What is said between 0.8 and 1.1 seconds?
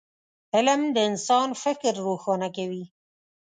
د